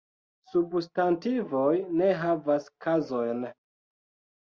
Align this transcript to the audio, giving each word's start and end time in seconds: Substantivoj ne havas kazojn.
Substantivoj 0.53 1.69
ne 2.01 2.09
havas 2.25 2.69
kazojn. 2.87 3.51